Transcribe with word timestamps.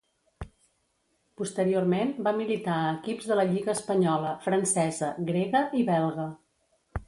Posteriorment 1.41 2.15
va 2.29 2.33
militar 2.39 2.79
a 2.85 2.89
equips 2.95 3.29
de 3.33 3.39
la 3.41 3.47
lliga 3.53 3.77
espanyola, 3.77 4.35
francesa, 4.49 5.15
grega 5.31 5.65
i 5.83 5.87
belga. 5.95 6.31